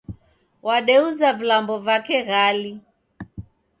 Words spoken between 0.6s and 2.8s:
W'adeuza vilambo vape ghali